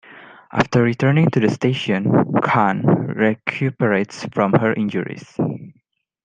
After 0.51 0.81
returning 0.81 1.29
to 1.29 1.39
the 1.39 1.49
station, 1.51 2.11
Kahn 2.41 2.81
recuperates 2.81 4.25
from 4.33 4.51
her 4.53 4.73
injuries. 4.73 5.39